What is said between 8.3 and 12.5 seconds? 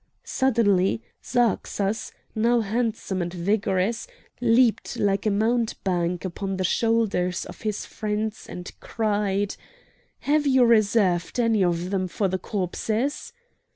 and cried: "Have you reserved any of them for the